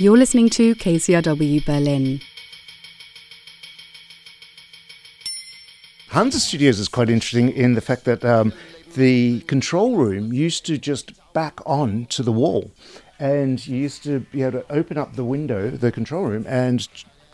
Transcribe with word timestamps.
You're 0.00 0.16
listening 0.16 0.48
to 0.50 0.76
KCRW 0.76 1.66
Berlin. 1.66 2.20
Hansa 6.10 6.38
Studios 6.38 6.78
is 6.78 6.86
quite 6.86 7.10
interesting 7.10 7.50
in 7.50 7.74
the 7.74 7.80
fact 7.80 8.04
that 8.04 8.24
um, 8.24 8.52
the 8.94 9.40
control 9.48 9.96
room 9.96 10.32
used 10.32 10.64
to 10.66 10.78
just 10.78 11.14
back 11.32 11.58
on 11.66 12.06
to 12.10 12.22
the 12.22 12.30
wall. 12.30 12.70
And 13.18 13.66
you 13.66 13.76
used 13.76 14.04
to 14.04 14.20
be 14.20 14.44
able 14.44 14.60
to 14.60 14.72
open 14.72 14.98
up 14.98 15.16
the 15.16 15.24
window, 15.24 15.68
the 15.68 15.90
control 15.90 16.26
room, 16.26 16.46
and 16.48 16.86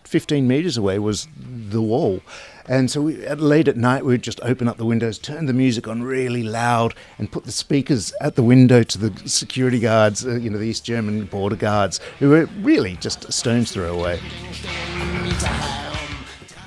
15 0.05 0.46
meters 0.46 0.77
away 0.77 0.98
was 0.98 1.29
the 1.37 1.82
wall. 1.82 2.20
And 2.66 2.91
so 2.91 3.02
we, 3.02 3.25
at 3.27 3.41
late 3.41 3.68
at 3.68 3.77
night, 3.77 4.05
we'd 4.05 4.23
just 4.23 4.41
open 4.43 4.69
up 4.69 4.79
the 4.79 4.87
windows, 4.87 5.19
turn 5.19 5.46
the 5.46 5.52
music 5.52 5.87
on 5.87 6.02
really 6.02 6.43
loud, 6.43 6.95
and 7.19 7.30
put 7.30 7.45
the 7.45 7.52
speakers 7.52 8.12
at 8.20 8.37
the 8.37 8.43
window 8.43 8.82
to 8.82 8.98
the 8.98 9.29
security 9.29 9.79
guards, 9.79 10.25
uh, 10.27 10.37
you 10.37 10.48
know, 10.48 10.59
the 10.59 10.64
East 10.64 10.84
German 10.84 11.27
border 11.27 11.56
guards, 11.56 12.01
who 12.19 12.30
were 12.30 12.46
really 12.61 12.96
just 12.96 13.27
a 13.27 13.32
stone's 13.32 13.70
throw 13.73 13.93
away. 13.93 14.19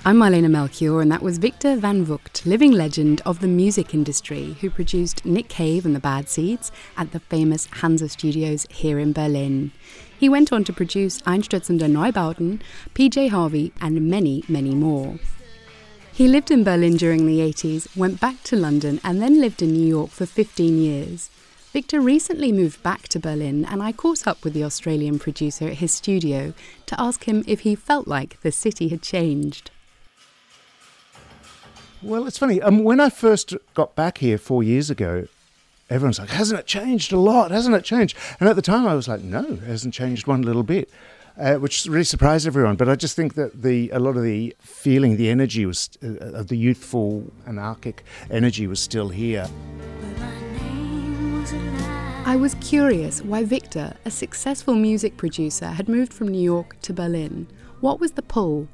I'm 0.05 0.19
Marlene 0.19 0.49
Melchior, 0.49 1.01
and 1.01 1.11
that 1.11 1.21
was 1.21 1.37
Victor 1.37 1.75
Van 1.75 2.05
Vugt, 2.05 2.45
living 2.45 2.71
legend 2.71 3.21
of 3.25 3.41
the 3.41 3.47
music 3.47 3.93
industry, 3.93 4.55
who 4.61 4.69
produced 4.69 5.25
Nick 5.25 5.49
Cave 5.49 5.85
and 5.85 5.93
the 5.93 5.99
Bad 5.99 6.29
Seeds 6.29 6.71
at 6.95 7.11
the 7.11 7.19
famous 7.19 7.65
Hansa 7.65 8.07
Studios 8.07 8.65
here 8.69 8.99
in 8.99 9.11
Berlin. 9.11 9.73
He 10.19 10.29
went 10.29 10.51
on 10.51 10.63
to 10.63 10.73
produce 10.73 11.21
Einstürzende 11.21 11.87
Neubauten, 11.87 12.59
PJ 12.95 13.29
Harvey, 13.29 13.71
and 13.79 14.09
many, 14.09 14.43
many 14.47 14.73
more. 14.73 15.19
He 16.11 16.27
lived 16.27 16.49
in 16.49 16.63
Berlin 16.63 16.97
during 16.97 17.27
the 17.27 17.39
80s, 17.39 17.95
went 17.95 18.19
back 18.19 18.41
to 18.45 18.55
London, 18.55 18.99
and 19.03 19.21
then 19.21 19.39
lived 19.39 19.61
in 19.61 19.73
New 19.73 19.85
York 19.85 20.09
for 20.09 20.25
15 20.25 20.79
years. 20.79 21.29
Victor 21.71 22.01
recently 22.01 22.51
moved 22.51 22.81
back 22.81 23.07
to 23.09 23.19
Berlin, 23.19 23.63
and 23.65 23.83
I 23.83 23.91
caught 23.91 24.25
up 24.25 24.43
with 24.43 24.53
the 24.53 24.63
Australian 24.63 25.19
producer 25.19 25.67
at 25.67 25.75
his 25.75 25.93
studio 25.93 26.55
to 26.87 26.99
ask 26.99 27.25
him 27.25 27.43
if 27.45 27.59
he 27.59 27.75
felt 27.75 28.07
like 28.07 28.41
the 28.41 28.51
city 28.51 28.87
had 28.87 29.03
changed. 29.03 29.69
Well, 32.01 32.25
it's 32.25 32.39
funny. 32.39 32.59
Um, 32.61 32.83
when 32.83 32.99
I 32.99 33.09
first 33.09 33.53
got 33.75 33.95
back 33.95 34.17
here 34.17 34.39
four 34.39 34.63
years 34.63 34.89
ago, 34.89 35.27
everyone's 35.89 36.19
like, 36.19 36.29
hasn't 36.29 36.59
it 36.59 36.65
changed 36.65 37.13
a 37.13 37.19
lot? 37.19 37.51
Hasn't 37.51 37.75
it 37.75 37.83
changed? 37.83 38.17
And 38.39 38.49
at 38.49 38.55
the 38.55 38.61
time, 38.61 38.87
I 38.87 38.95
was 38.95 39.07
like, 39.07 39.21
no, 39.21 39.43
it 39.43 39.63
hasn't 39.63 39.93
changed 39.93 40.27
one 40.27 40.41
little 40.41 40.63
bit. 40.63 40.89
Uh, 41.39 41.53
which 41.57 41.85
really 41.85 42.03
surprised 42.03 42.47
everyone. 42.47 42.75
But 42.75 42.89
I 42.89 42.95
just 42.95 43.15
think 43.15 43.35
that 43.35 43.61
the 43.61 43.91
a 43.91 43.99
lot 43.99 44.17
of 44.17 44.23
the 44.23 44.55
feeling, 44.59 45.17
the 45.17 45.29
energy 45.29 45.67
was 45.67 45.91
uh, 46.03 46.07
of 46.33 46.47
the 46.47 46.57
youthful, 46.57 47.31
anarchic 47.45 48.03
energy 48.31 48.65
was 48.65 48.79
still 48.79 49.09
here. 49.09 49.47
I 52.25 52.35
was 52.35 52.55
curious 52.55 53.21
why 53.21 53.43
Victor, 53.43 53.93
a 54.03 54.09
successful 54.09 54.73
music 54.73 55.15
producer, 55.15 55.67
had 55.67 55.87
moved 55.87 56.11
from 56.11 56.27
New 56.29 56.41
York 56.41 56.75
to 56.81 56.91
Berlin. 56.91 57.45
What 57.81 57.99
was 57.99 58.13
the 58.13 58.23
pull? 58.23 58.67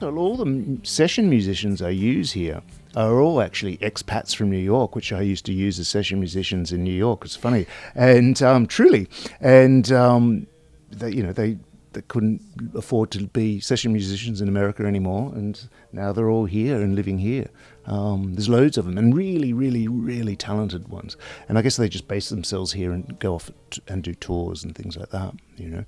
Well, 0.00 0.16
all 0.16 0.38
the 0.38 0.78
session 0.82 1.28
musicians 1.28 1.82
I 1.82 1.90
use 1.90 2.32
here 2.32 2.62
are 2.96 3.20
all 3.20 3.40
actually 3.40 3.76
expats 3.78 4.34
from 4.34 4.50
New 4.50 4.58
York, 4.58 4.94
which 4.94 5.12
I 5.12 5.20
used 5.20 5.46
to 5.46 5.52
use 5.52 5.78
as 5.78 5.88
session 5.88 6.18
musicians 6.18 6.72
in 6.72 6.84
New 6.84 6.92
York. 6.92 7.24
It's 7.24 7.36
funny, 7.36 7.66
and 7.94 8.40
um, 8.42 8.66
truly, 8.66 9.08
and 9.40 9.90
um, 9.92 10.46
they, 10.90 11.10
you 11.10 11.22
know, 11.22 11.32
they 11.32 11.58
they 11.92 12.02
couldn't 12.02 12.42
afford 12.74 13.10
to 13.12 13.26
be 13.28 13.60
session 13.60 13.92
musicians 13.92 14.40
in 14.40 14.48
America 14.48 14.84
anymore, 14.84 15.32
and 15.34 15.68
now 15.92 16.12
they're 16.12 16.28
all 16.28 16.44
here 16.44 16.82
and 16.82 16.94
living 16.94 17.18
here. 17.18 17.48
Um, 17.86 18.34
there's 18.34 18.48
loads 18.48 18.76
of 18.76 18.84
them, 18.84 18.98
and 18.98 19.14
really, 19.14 19.52
really, 19.52 19.88
really 19.88 20.36
talented 20.36 20.88
ones. 20.88 21.16
And 21.48 21.58
I 21.58 21.62
guess 21.62 21.76
they 21.76 21.88
just 21.88 22.08
base 22.08 22.28
themselves 22.28 22.72
here 22.72 22.92
and 22.92 23.18
go 23.18 23.34
off 23.34 23.50
and 23.88 24.02
do 24.02 24.14
tours 24.14 24.64
and 24.64 24.74
things 24.74 24.96
like 24.96 25.10
that. 25.10 25.34
You 25.56 25.68
know. 25.68 25.84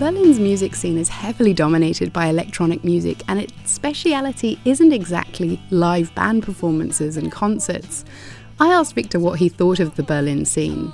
Berlin's 0.00 0.40
music 0.40 0.74
scene 0.74 0.96
is 0.96 1.10
heavily 1.10 1.52
dominated 1.52 2.10
by 2.10 2.28
electronic 2.28 2.82
music, 2.84 3.22
and 3.28 3.38
its 3.38 3.70
speciality 3.70 4.58
isn't 4.64 4.94
exactly 4.94 5.60
live 5.68 6.14
band 6.14 6.42
performances 6.42 7.18
and 7.18 7.30
concerts. 7.30 8.06
I 8.58 8.68
asked 8.68 8.94
Victor 8.94 9.20
what 9.20 9.38
he 9.38 9.50
thought 9.50 9.78
of 9.78 9.96
the 9.96 10.02
Berlin 10.02 10.46
scene. 10.46 10.90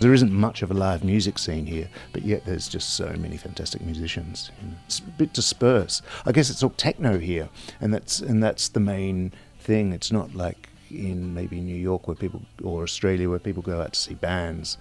There 0.00 0.14
isn't 0.14 0.32
much 0.32 0.62
of 0.62 0.70
a 0.70 0.74
live 0.74 1.04
music 1.04 1.38
scene 1.38 1.66
here, 1.66 1.90
but 2.14 2.22
yet 2.22 2.46
there's 2.46 2.68
just 2.68 2.94
so 2.94 3.14
many 3.18 3.36
fantastic 3.36 3.82
musicians. 3.82 4.50
It's 4.86 5.00
a 5.00 5.02
bit 5.02 5.34
dispersed. 5.34 6.02
I 6.24 6.32
guess 6.32 6.48
it's 6.48 6.62
all 6.62 6.70
techno 6.70 7.18
here, 7.18 7.50
and 7.82 7.92
that's 7.92 8.20
and 8.20 8.42
that's 8.42 8.70
the 8.70 8.80
main 8.80 9.34
thing. 9.60 9.92
It's 9.92 10.10
not 10.10 10.34
like 10.34 10.70
in 10.90 11.34
maybe 11.34 11.60
New 11.60 11.76
York 11.76 12.06
where 12.06 12.14
people 12.14 12.42
or 12.62 12.82
Australia 12.82 13.28
where 13.28 13.38
people 13.38 13.62
go 13.62 13.80
out 13.80 13.92
to 13.92 14.00
see 14.00 14.14
bands. 14.14 14.78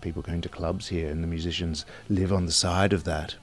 People 0.00 0.22
going 0.22 0.40
to 0.42 0.48
clubs 0.48 0.88
here, 0.88 1.10
and 1.10 1.22
the 1.22 1.28
musicians 1.28 1.84
live 2.08 2.32
on 2.32 2.46
the 2.46 2.52
side 2.52 2.92
of 2.92 3.04
that. 3.04 3.36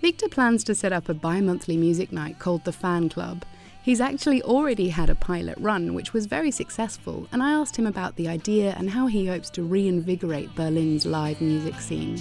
Victor 0.00 0.28
plans 0.28 0.62
to 0.64 0.74
set 0.74 0.92
up 0.92 1.08
a 1.08 1.14
bi 1.14 1.40
monthly 1.40 1.78
music 1.78 2.12
night 2.12 2.38
called 2.38 2.64
the 2.64 2.72
Fan 2.72 3.08
Club. 3.08 3.44
He's 3.82 4.00
actually 4.00 4.42
already 4.42 4.88
had 4.88 5.10
a 5.10 5.14
pilot 5.14 5.56
run, 5.58 5.94
which 5.94 6.12
was 6.12 6.26
very 6.26 6.50
successful, 6.50 7.28
and 7.32 7.42
I 7.42 7.52
asked 7.52 7.76
him 7.76 7.86
about 7.86 8.16
the 8.16 8.28
idea 8.28 8.74
and 8.78 8.90
how 8.90 9.06
he 9.06 9.26
hopes 9.26 9.50
to 9.50 9.62
reinvigorate 9.62 10.54
Berlin's 10.54 11.06
live 11.06 11.40
music 11.40 11.80
scene. 11.80 12.18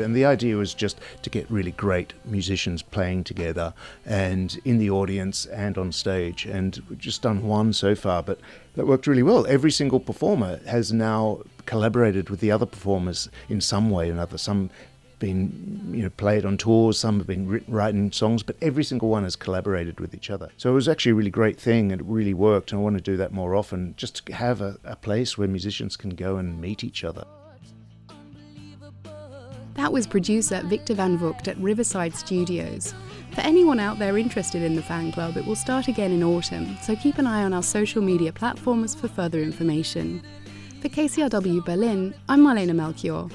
And 0.00 0.14
the 0.14 0.24
idea 0.24 0.56
was 0.56 0.74
just 0.74 0.98
to 1.22 1.30
get 1.30 1.50
really 1.50 1.72
great 1.72 2.12
musicians 2.24 2.82
playing 2.82 3.24
together 3.24 3.74
and 4.06 4.58
in 4.64 4.78
the 4.78 4.90
audience 4.90 5.46
and 5.46 5.76
on 5.78 5.92
stage. 5.92 6.44
And 6.46 6.80
we've 6.88 6.98
just 6.98 7.22
done 7.22 7.46
one 7.46 7.72
so 7.72 7.94
far, 7.94 8.22
but 8.22 8.38
that 8.76 8.86
worked 8.86 9.06
really 9.06 9.22
well. 9.22 9.46
Every 9.46 9.70
single 9.70 10.00
performer 10.00 10.60
has 10.66 10.92
now 10.92 11.40
collaborated 11.66 12.30
with 12.30 12.40
the 12.40 12.50
other 12.50 12.66
performers 12.66 13.28
in 13.48 13.60
some 13.60 13.90
way 13.90 14.08
or 14.08 14.12
another. 14.12 14.38
Some 14.38 14.70
been 15.18 15.90
you 15.92 16.02
know 16.02 16.10
played 16.10 16.44
on 16.44 16.56
tours 16.56 16.98
some 16.98 17.18
have 17.18 17.26
been 17.26 17.48
written, 17.48 17.72
writing 17.72 18.12
songs 18.12 18.42
but 18.42 18.56
every 18.62 18.84
single 18.84 19.08
one 19.08 19.24
has 19.24 19.36
collaborated 19.36 19.98
with 20.00 20.14
each 20.14 20.30
other 20.30 20.48
so 20.56 20.70
it 20.70 20.74
was 20.74 20.88
actually 20.88 21.12
a 21.12 21.14
really 21.14 21.30
great 21.30 21.58
thing 21.58 21.90
and 21.92 22.00
it 22.00 22.06
really 22.06 22.34
worked 22.34 22.70
and 22.70 22.80
i 22.80 22.82
want 22.82 22.96
to 22.96 23.02
do 23.02 23.16
that 23.16 23.32
more 23.32 23.54
often 23.54 23.94
just 23.96 24.26
to 24.26 24.32
have 24.32 24.60
a, 24.60 24.76
a 24.84 24.96
place 24.96 25.36
where 25.36 25.48
musicians 25.48 25.96
can 25.96 26.10
go 26.10 26.36
and 26.36 26.60
meet 26.60 26.84
each 26.84 27.04
other 27.04 27.24
that 29.78 29.92
was 29.92 30.08
producer 30.08 30.60
Victor 30.64 30.92
Van 30.92 31.16
Vugt 31.16 31.46
at 31.46 31.56
Riverside 31.58 32.12
Studios. 32.12 32.94
For 33.30 33.42
anyone 33.42 33.78
out 33.78 34.00
there 34.00 34.18
interested 34.18 34.60
in 34.60 34.74
the 34.74 34.82
fan 34.82 35.12
club, 35.12 35.36
it 35.36 35.46
will 35.46 35.54
start 35.54 35.86
again 35.86 36.10
in 36.10 36.24
autumn, 36.24 36.76
so 36.82 36.96
keep 36.96 37.16
an 37.16 37.28
eye 37.28 37.44
on 37.44 37.52
our 37.52 37.62
social 37.62 38.02
media 38.02 38.32
platforms 38.32 38.96
for 38.96 39.06
further 39.06 39.38
information. 39.38 40.20
For 40.82 40.88
KCRW 40.88 41.64
Berlin, 41.64 42.12
I'm 42.28 42.40
Marlene 42.40 42.74
Melchior. 42.74 43.28